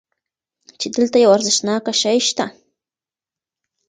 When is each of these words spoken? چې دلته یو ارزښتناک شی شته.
چې 0.79 0.87
دلته 0.95 1.15
یو 1.19 1.31
ارزښتناک 1.37 1.85
شی 2.01 2.17
شته. 2.27 2.45